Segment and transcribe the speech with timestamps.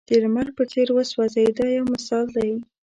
[0.07, 2.51] د لمر په څېر وسوځئ دا یو مثال دی.